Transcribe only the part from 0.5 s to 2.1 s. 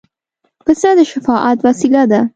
پسه د شفاعت وسیله